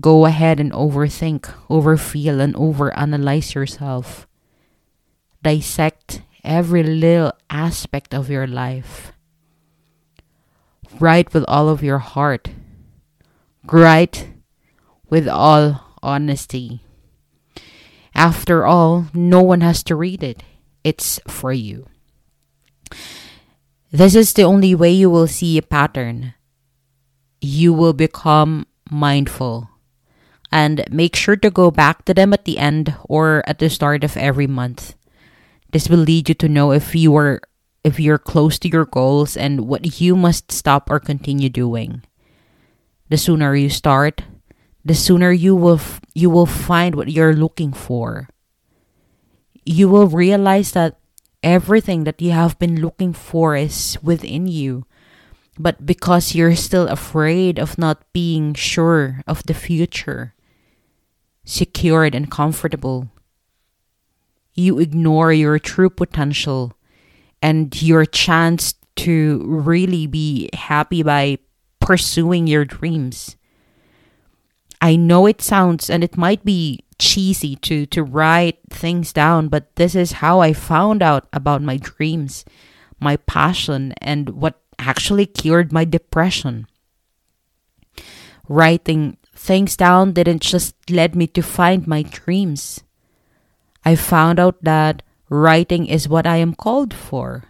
Go 0.00 0.24
ahead 0.24 0.60
and 0.60 0.72
overthink, 0.72 1.52
overfeel 1.68 2.40
and 2.40 2.54
overanalyze 2.54 3.54
yourself. 3.54 4.26
Dissect 5.42 6.22
every 6.44 6.82
little 6.82 7.32
aspect 7.50 8.14
of 8.14 8.30
your 8.30 8.46
life. 8.46 9.12
Write 10.98 11.32
with 11.32 11.44
all 11.48 11.68
of 11.68 11.82
your 11.82 11.98
heart. 11.98 12.50
Write 13.64 14.28
with 15.08 15.28
all 15.28 15.96
honesty. 16.02 16.80
After 18.14 18.66
all, 18.66 19.06
no 19.14 19.42
one 19.42 19.60
has 19.60 19.82
to 19.84 19.94
read 19.96 20.22
it. 20.22 20.42
It's 20.82 21.20
for 21.26 21.52
you. 21.52 21.86
This 23.90 24.14
is 24.14 24.32
the 24.32 24.44
only 24.44 24.74
way 24.74 24.90
you 24.90 25.10
will 25.10 25.26
see 25.26 25.58
a 25.58 25.62
pattern. 25.62 26.34
You 27.40 27.72
will 27.72 27.92
become 27.92 28.66
mindful. 28.88 29.68
And 30.52 30.84
make 30.90 31.14
sure 31.14 31.36
to 31.36 31.50
go 31.50 31.70
back 31.70 32.04
to 32.04 32.14
them 32.14 32.32
at 32.32 32.44
the 32.44 32.58
end 32.58 32.94
or 33.04 33.42
at 33.46 33.58
the 33.58 33.70
start 33.70 34.02
of 34.02 34.16
every 34.16 34.46
month. 34.46 34.94
This 35.72 35.88
will 35.88 36.02
lead 36.02 36.28
you 36.28 36.34
to 36.36 36.48
know 36.48 36.72
if 36.72 36.94
you 36.94 37.14
are 37.16 37.40
if 37.82 37.98
you're 37.98 38.18
close 38.18 38.58
to 38.58 38.68
your 38.68 38.84
goals 38.84 39.36
and 39.36 39.66
what 39.66 40.00
you 40.00 40.14
must 40.14 40.52
stop 40.52 40.90
or 40.90 41.00
continue 41.00 41.48
doing. 41.48 42.02
The 43.08 43.16
sooner 43.16 43.54
you 43.54 43.70
start, 43.70 44.22
the 44.84 44.94
sooner 44.94 45.30
you 45.32 45.54
will 45.54 45.78
f- 45.78 46.00
you 46.14 46.30
will 46.30 46.46
find 46.46 46.94
what 46.94 47.10
you're 47.10 47.34
looking 47.34 47.72
for. 47.72 48.28
You 49.64 49.88
will 49.88 50.08
realize 50.08 50.72
that 50.72 50.98
everything 51.42 52.04
that 52.04 52.20
you 52.20 52.32
have 52.32 52.58
been 52.58 52.80
looking 52.80 53.12
for 53.12 53.56
is 53.56 53.98
within 54.02 54.46
you. 54.46 54.84
But 55.58 55.84
because 55.84 56.34
you're 56.34 56.56
still 56.56 56.88
afraid 56.88 57.58
of 57.58 57.76
not 57.76 58.04
being 58.12 58.54
sure 58.54 59.22
of 59.26 59.42
the 59.44 59.54
future, 59.54 60.34
secured 61.44 62.14
and 62.14 62.30
comfortable, 62.30 63.10
you 64.54 64.78
ignore 64.78 65.32
your 65.32 65.58
true 65.58 65.90
potential 65.90 66.72
and 67.42 67.70
your 67.80 68.04
chance 68.04 68.74
to 68.96 69.42
really 69.46 70.06
be 70.06 70.50
happy 70.52 71.02
by 71.02 71.38
pursuing 71.80 72.46
your 72.46 72.64
dreams. 72.64 73.36
I 74.80 74.96
know 74.96 75.26
it 75.26 75.42
sounds 75.42 75.90
and 75.90 76.02
it 76.02 76.16
might 76.16 76.44
be 76.44 76.84
cheesy 77.00 77.56
to 77.56 77.86
to 77.86 78.04
write 78.04 78.60
things 78.68 79.12
down, 79.12 79.48
but 79.48 79.74
this 79.74 79.96
is 79.96 80.20
how 80.20 80.40
I 80.40 80.52
found 80.52 81.02
out 81.02 81.26
about 81.32 81.64
my 81.64 81.78
dreams, 81.78 82.44
my 83.00 83.16
passion 83.16 83.94
and 83.98 84.30
what 84.30 84.60
actually 84.78 85.26
cured 85.26 85.72
my 85.72 85.84
depression. 85.84 86.68
Writing 88.48 89.16
things 89.34 89.76
down 89.76 90.12
didn't 90.12 90.42
just 90.42 90.76
lead 90.90 91.16
me 91.16 91.26
to 91.28 91.42
find 91.42 91.88
my 91.88 92.02
dreams. 92.02 92.84
I 93.84 93.96
found 93.96 94.38
out 94.38 94.62
that 94.62 95.02
writing 95.30 95.86
is 95.86 96.08
what 96.08 96.26
I 96.26 96.36
am 96.36 96.54
called 96.54 96.92
for. 96.92 97.44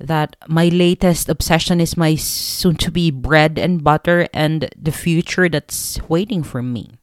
That 0.00 0.34
my 0.48 0.68
latest 0.68 1.28
obsession 1.28 1.80
is 1.80 1.96
my 1.96 2.16
soon 2.16 2.76
to 2.76 2.90
be 2.90 3.10
bread 3.12 3.58
and 3.58 3.84
butter 3.84 4.26
and 4.32 4.72
the 4.74 4.90
future 4.90 5.48
that's 5.48 6.00
waiting 6.08 6.42
for 6.42 6.62
me. 6.62 7.01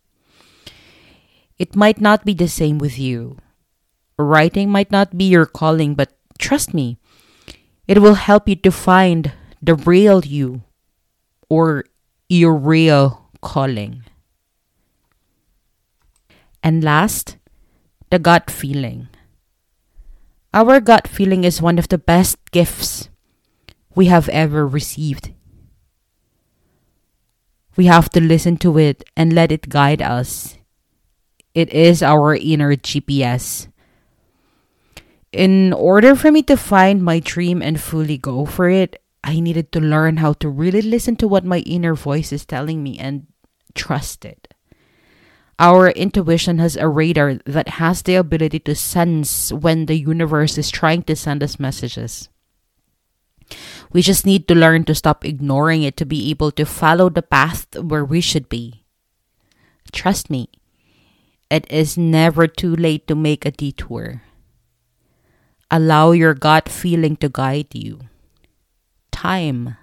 It 1.60 1.76
might 1.76 2.00
not 2.00 2.24
be 2.24 2.34
the 2.34 2.48
same 2.48 2.80
with 2.80 2.98
you. 2.98 3.38
Writing 4.18 4.72
might 4.72 4.92
not 4.92 5.18
be 5.18 5.26
your 5.26 5.46
calling, 5.46 5.94
but 5.94 6.16
trust 6.40 6.74
me, 6.74 6.98
it 7.88 8.00
will 8.00 8.16
help 8.16 8.48
you 8.48 8.56
to 8.56 8.72
find 8.72 9.34
the 9.62 9.76
real 9.76 10.24
you 10.24 10.64
or 11.50 11.84
your 12.30 12.56
real 12.56 13.28
calling. 13.42 14.04
And 16.64 16.84
last, 16.84 17.38
the 18.10 18.20
gut 18.20 18.50
feeling. 18.52 19.10
Our 20.54 20.80
gut 20.80 21.08
feeling 21.08 21.44
is 21.44 21.62
one 21.62 21.80
of 21.80 21.90
the 21.90 21.98
best 21.98 22.38
gifts 22.52 23.10
we 23.96 24.06
have 24.06 24.30
ever 24.30 24.68
received. 24.68 25.34
We 27.76 27.86
have 27.86 28.10
to 28.12 28.22
listen 28.22 28.58
to 28.58 28.78
it 28.78 29.04
and 29.16 29.34
let 29.34 29.52
it 29.52 29.70
guide 29.70 30.02
us. 30.02 30.59
It 31.54 31.74
is 31.74 32.04
our 32.04 32.36
inner 32.36 32.76
GPS. 32.76 33.68
In 35.32 35.74
order 35.74 36.16
for 36.16 36.32
me 36.32 36.42
to 36.44 36.58
find 36.58 37.04
my 37.04 37.20
dream 37.20 37.62
and 37.62 37.80
fully 37.80 38.18
go 38.18 38.46
for 38.46 38.70
it, 38.70 39.02
I 39.24 39.40
needed 39.40 39.72
to 39.74 39.80
learn 39.80 40.18
how 40.18 40.34
to 40.42 40.50
really 40.50 40.82
listen 40.82 41.16
to 41.18 41.28
what 41.28 41.46
my 41.46 41.60
inner 41.60 41.94
voice 41.94 42.32
is 42.32 42.46
telling 42.46 42.82
me 42.82 42.98
and 42.98 43.28
trust 43.76 44.26
it. 44.26 44.54
Our 45.60 45.90
intuition 45.90 46.58
has 46.60 46.78
a 46.78 46.88
radar 46.88 47.36
that 47.46 47.84
has 47.84 48.02
the 48.02 48.16
ability 48.16 48.60
to 48.60 48.76
sense 48.76 49.52
when 49.52 49.86
the 49.86 50.00
universe 50.00 50.58
is 50.58 50.72
trying 50.72 51.04
to 51.04 51.18
send 51.18 51.44
us 51.44 51.60
messages. 51.60 52.30
We 53.92 54.02
just 54.02 54.26
need 54.26 54.48
to 54.48 54.56
learn 54.56 54.86
to 54.86 54.96
stop 54.96 55.26
ignoring 55.26 55.84
it 55.84 55.98
to 55.98 56.06
be 56.06 56.30
able 56.30 56.52
to 56.52 56.66
follow 56.66 57.10
the 57.10 57.22
path 57.22 57.68
where 57.76 58.06
we 58.06 58.22
should 58.22 58.48
be. 58.48 58.86
Trust 59.92 60.30
me, 60.30 60.48
it 61.50 61.66
is 61.70 61.98
never 61.98 62.48
too 62.48 62.76
late 62.76 63.08
to 63.08 63.16
make 63.16 63.46
a 63.46 63.52
detour. 63.52 64.22
Allow 65.72 66.12
your 66.12 66.34
gut 66.34 66.70
feeling 66.70 67.16
to 67.18 67.30
guide 67.30 67.74
you. 67.74 68.02
Time. 69.12 69.78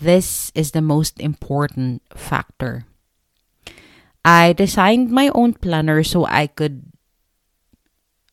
This 0.00 0.50
is 0.54 0.70
the 0.72 0.80
most 0.80 1.20
important 1.20 2.02
factor. 2.14 2.86
I 4.24 4.52
designed 4.52 5.10
my 5.10 5.30
own 5.34 5.54
planner 5.54 6.02
so 6.02 6.24
I 6.24 6.46
could 6.46 6.82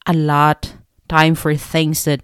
allot 0.05 0.75
time 1.07 1.35
for 1.35 1.55
things 1.55 2.05
that 2.05 2.21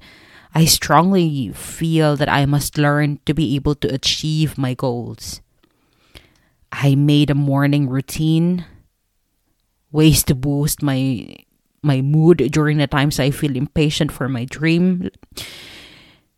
I 0.55 0.65
strongly 0.65 1.49
feel 1.49 2.15
that 2.17 2.29
I 2.29 2.45
must 2.45 2.77
learn 2.77 3.19
to 3.25 3.33
be 3.33 3.55
able 3.55 3.75
to 3.75 3.93
achieve 3.93 4.57
my 4.57 4.73
goals. 4.73 5.41
I 6.71 6.95
made 6.95 7.29
a 7.29 7.35
morning 7.35 7.89
routine, 7.89 8.65
ways 9.93 10.25
to 10.25 10.35
boost 10.35 10.81
my 10.81 11.29
my 11.83 12.01
mood 12.01 12.37
during 12.51 12.77
the 12.77 12.87
times 12.87 13.19
I 13.19 13.31
feel 13.31 13.55
impatient 13.55 14.11
for 14.11 14.27
my 14.27 14.45
dream 14.45 15.11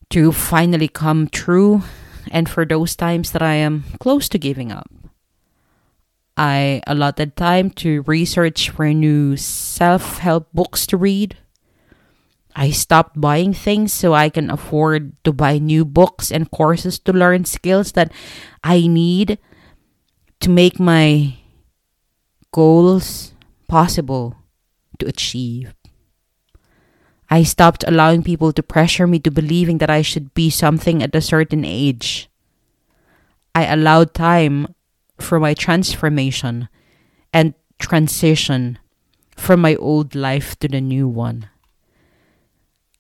to 0.09 0.31
finally 0.31 0.87
come 0.87 1.29
true 1.29 1.81
and 2.29 2.49
for 2.49 2.65
those 2.65 2.95
times 2.95 3.31
that 3.31 3.41
I 3.41 3.55
am 3.55 3.85
close 3.99 4.27
to 4.29 4.37
giving 4.37 4.71
up. 4.71 4.89
I 6.35 6.81
allotted 6.85 7.37
time 7.37 7.69
to 7.79 8.01
research 8.03 8.69
for 8.69 8.91
new 8.91 9.37
self 9.37 10.19
help 10.19 10.51
books 10.51 10.85
to 10.87 10.97
read. 10.97 11.37
I 12.55 12.71
stopped 12.71 13.19
buying 13.19 13.53
things 13.53 13.93
so 13.93 14.13
I 14.13 14.29
can 14.29 14.49
afford 14.49 15.15
to 15.23 15.31
buy 15.31 15.59
new 15.59 15.85
books 15.85 16.31
and 16.31 16.49
courses 16.51 16.99
to 16.99 17.13
learn 17.13 17.45
skills 17.45 17.93
that 17.93 18.11
I 18.63 18.87
need 18.87 19.37
to 20.39 20.49
make 20.49 20.79
my 20.79 21.35
goals 22.51 23.35
possible 23.67 24.36
to 24.99 25.08
achieve. 25.08 25.73
I 27.30 27.43
stopped 27.43 27.84
allowing 27.88 28.23
people 28.23 28.54
to 28.54 28.63
pressure 28.63 29.08
me 29.08 29.19
to 29.19 29.32
believing 29.32 29.80
that 29.80 29.89
I 29.89 30.01
should 30.01 30.34
be 30.34 30.49
something 30.49 31.01
at 31.01 31.15
a 31.15 31.21
certain 31.21 31.65
age. 31.65 32.30
I 33.56 33.65
allowed 33.65 34.13
time 34.13 34.67
for 35.17 35.39
my 35.39 35.54
transformation 35.54 36.69
and 37.34 37.54
transition 37.80 38.78
from 39.36 39.62
my 39.62 39.75
old 39.75 40.13
life 40.15 40.58
to 40.60 40.67
the 40.67 40.82
new 40.82 41.08
one. 41.08 41.49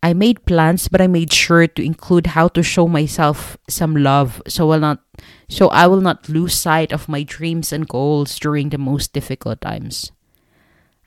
I 0.01 0.13
made 0.13 0.45
plans, 0.45 0.87
but 0.87 1.01
I 1.01 1.07
made 1.07 1.33
sure 1.33 1.65
to 1.65 1.83
include 1.83 2.37
how 2.37 2.47
to 2.49 2.61
show 2.61 2.87
myself 2.87 3.57
some 3.67 3.95
love 3.95 4.41
so 4.47 4.69
I'll 4.69 4.79
not 4.79 5.01
so 5.49 5.69
I 5.69 5.87
will 5.87 6.01
not 6.01 6.29
lose 6.29 6.53
sight 6.53 6.93
of 6.93 7.09
my 7.09 7.23
dreams 7.23 7.73
and 7.73 7.87
goals 7.87 8.37
during 8.37 8.69
the 8.69 8.77
most 8.77 9.13
difficult 9.13 9.61
times. 9.61 10.11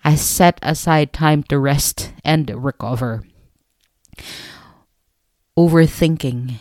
I 0.08 0.14
set 0.14 0.58
aside 0.62 1.12
time 1.12 1.42
to 1.52 1.58
rest 1.58 2.14
and 2.24 2.48
recover. 2.48 3.24
Overthinking 5.52 6.56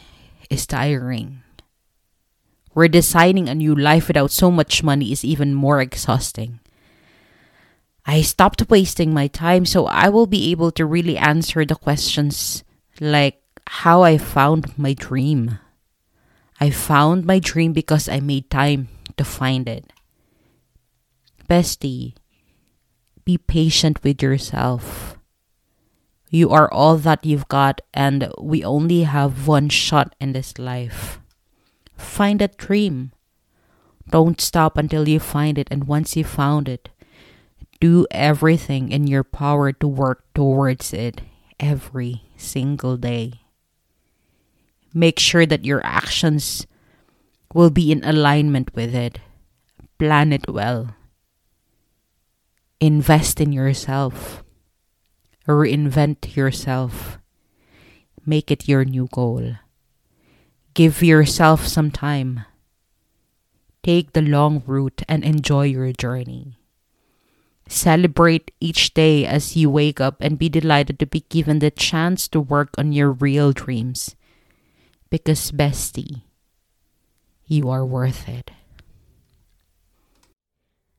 is 0.49 0.67
tiring. 0.67 1.43
Where 2.73 2.89
designing 2.89 3.47
a 3.47 3.55
new 3.55 3.73
life 3.73 4.09
without 4.09 4.31
so 4.31 4.51
much 4.51 4.83
money 4.83 5.13
is 5.13 5.23
even 5.23 5.55
more 5.55 5.79
exhausting. 5.79 6.59
I 8.05 8.19
stopped 8.21 8.67
wasting 8.67 9.13
my 9.13 9.27
time 9.27 9.63
so 9.65 9.85
I 9.85 10.09
will 10.09 10.27
be 10.27 10.51
able 10.51 10.71
to 10.71 10.85
really 10.85 11.15
answer 11.15 11.63
the 11.63 11.79
questions 11.79 12.65
like 12.99 13.39
how 13.65 14.03
I 14.03 14.17
found 14.17 14.77
my 14.77 14.91
dream. 14.91 15.57
I 16.59 16.69
found 16.69 17.23
my 17.23 17.39
dream 17.39 17.71
because 17.71 18.09
I 18.09 18.19
made 18.19 18.51
time 18.51 18.89
to 19.15 19.23
find 19.23 19.69
it. 19.69 19.93
Bestie, 21.47 22.11
be 23.27 23.37
patient 23.37 24.01
with 24.07 24.23
yourself. 24.23 25.19
You 26.31 26.49
are 26.55 26.71
all 26.71 26.95
that 27.03 27.25
you've 27.25 27.51
got, 27.51 27.81
and 27.93 28.31
we 28.39 28.63
only 28.63 29.03
have 29.03 29.47
one 29.47 29.67
shot 29.67 30.15
in 30.15 30.31
this 30.31 30.55
life. 30.57 31.19
Find 31.97 32.39
that 32.39 32.55
dream. 32.55 33.11
Don't 34.07 34.39
stop 34.39 34.77
until 34.79 35.09
you 35.09 35.19
find 35.19 35.59
it, 35.59 35.67
and 35.69 35.91
once 35.91 36.15
you 36.15 36.23
found 36.23 36.71
it, 36.71 36.87
do 37.81 38.07
everything 38.11 38.95
in 38.95 39.11
your 39.11 39.27
power 39.27 39.73
to 39.75 39.87
work 39.87 40.23
towards 40.33 40.93
it 40.93 41.19
every 41.59 42.23
single 42.37 42.95
day. 42.95 43.43
Make 44.93 45.19
sure 45.19 45.45
that 45.45 45.67
your 45.67 45.83
actions 45.83 46.65
will 47.53 47.71
be 47.71 47.91
in 47.91 48.07
alignment 48.07 48.71
with 48.73 48.95
it. 48.95 49.19
Plan 49.99 50.31
it 50.31 50.47
well. 50.47 50.96
Invest 52.79 53.41
in 53.41 53.51
yourself. 53.51 54.43
Reinvent 55.47 56.35
yourself. 56.35 57.17
Make 58.25 58.51
it 58.51 58.67
your 58.67 58.85
new 58.85 59.07
goal. 59.11 59.55
Give 60.75 61.01
yourself 61.01 61.65
some 61.65 61.89
time. 61.89 62.45
Take 63.81 64.13
the 64.13 64.21
long 64.21 64.61
route 64.67 65.01
and 65.07 65.23
enjoy 65.23 65.65
your 65.65 65.91
journey. 65.93 66.59
Celebrate 67.67 68.51
each 68.59 68.93
day 68.93 69.25
as 69.25 69.55
you 69.55 69.69
wake 69.69 69.99
up 69.99 70.17
and 70.21 70.37
be 70.37 70.47
delighted 70.47 70.99
to 70.99 71.07
be 71.07 71.21
given 71.29 71.59
the 71.59 71.71
chance 71.71 72.27
to 72.27 72.39
work 72.39 72.75
on 72.77 72.91
your 72.91 73.11
real 73.11 73.53
dreams. 73.53 74.15
Because, 75.09 75.51
bestie, 75.51 76.21
you 77.45 77.69
are 77.69 77.85
worth 77.85 78.29
it. 78.29 78.51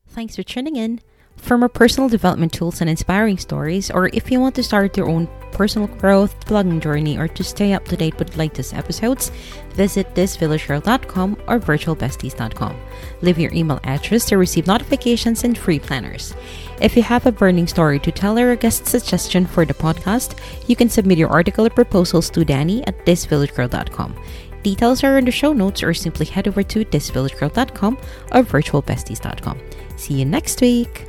Thanks 0.09 0.37
for 0.37 0.43
tuning 0.43 0.77
in. 0.77 1.01
For 1.39 1.57
more 1.57 1.69
personal 1.69 2.09
development 2.09 2.53
tools 2.53 2.81
and 2.81 2.91
inspiring 2.91 3.39
stories, 3.39 3.91
or 3.91 4.09
if 4.13 4.31
you 4.31 4.39
want 4.39 4.55
to 4.57 4.63
start 4.63 4.97
your 4.97 5.09
own 5.09 5.29
personal 5.53 5.89
growth 5.89 6.39
blogging 6.47 6.81
journey 6.81 7.17
or 7.17 7.27
to 7.27 7.43
stay 7.43 7.73
up 7.73 7.87
to 7.87 7.97
date 7.97 8.19
with 8.19 8.37
latest 8.37 8.75
episodes, 8.75 9.31
visit 9.71 10.15
thisvillagegirl.com 10.15 11.37
or 11.47 11.59
virtualbesties.com. 11.59 12.77
Leave 13.23 13.39
your 13.39 13.53
email 13.53 13.81
address 13.85 14.27
to 14.27 14.37
receive 14.37 14.67
notifications 14.67 15.45
and 15.45 15.57
free 15.57 15.79
planners. 15.79 16.35
If 16.81 16.97
you 16.97 17.03
have 17.03 17.27
a 17.27 17.33
burning 17.33 17.67
story 17.67 17.99
to 18.01 18.13
tell 18.13 18.39
or 18.39 18.51
a 18.51 18.57
guest 18.57 18.87
suggestion 18.87 19.47
for 19.47 19.65
the 19.65 19.75
podcast, 19.75 20.39
you 20.69 20.77
can 20.77 20.91
submit 20.91 21.19
your 21.19 21.31
article 21.31 21.67
or 21.67 21.71
proposals 21.71 22.31
to 22.31 22.45
Danny 22.45 22.87
at 22.87 23.07
thisvillagegirl.com. 23.07 24.15
Details 24.63 25.03
are 25.03 25.19
in 25.19 25.25
the 25.25 25.31
show 25.31 25.53
notes 25.53 25.83
or 25.83 25.95
simply 25.95 26.27
head 26.27 26.47
over 26.47 26.63
to 26.63 26.85
thisvillagegirl.com 26.85 27.97
or 28.33 28.43
virtualbesties.com. 28.43 29.59
See 29.97 30.15
you 30.15 30.25
next 30.25 30.61
week. 30.61 31.08